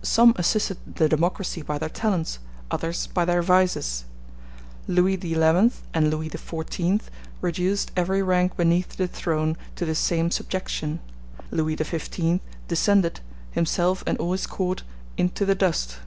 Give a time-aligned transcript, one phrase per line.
[0.00, 2.38] Some assisted the democracy by their talents,
[2.70, 4.06] others by their vices.
[4.88, 5.34] Louis XI
[5.92, 7.02] and Louis XIV
[7.42, 11.00] reduced every rank beneath the throne to the same subjection;
[11.50, 13.20] Louis XV descended,
[13.50, 14.84] himself and all his Court,
[15.18, 15.98] into the dust.